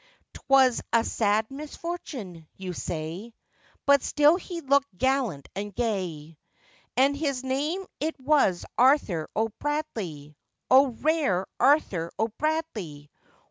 'Twas 0.33 0.81
a 0.91 1.03
sad 1.03 1.45
misfortune, 1.51 2.47
you'll 2.57 2.73
say, 2.73 3.35
But 3.85 4.01
still 4.01 4.35
he 4.35 4.61
looked 4.61 4.97
gallant 4.97 5.47
and 5.55 5.75
gay, 5.75 6.39
And 6.97 7.15
his 7.15 7.43
name 7.43 7.85
it 7.99 8.19
was 8.19 8.65
Arthur 8.79 9.29
O'Bradley! 9.35 10.35
O! 10.71 10.87
rare 10.87 11.45
Arthur 11.59 12.11
O'Bradley! 12.17 13.11